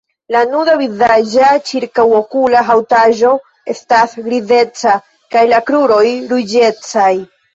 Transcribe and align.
La 0.33 0.39
nuda 0.51 0.73
vizaĝa 0.77 1.49
ĉirkaŭokula 1.71 2.63
haŭtaĵo 2.69 3.33
estas 3.75 4.17
grizeca 4.29 4.95
kaj 5.35 5.43
la 5.55 5.61
kruroj 5.69 6.07
ruĝecaj. 6.33 7.13